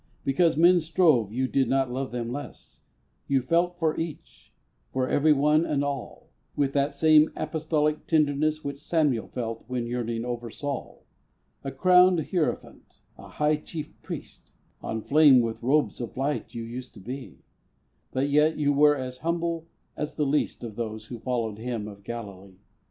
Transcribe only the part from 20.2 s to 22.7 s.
least Of those who followed Him of Galilee.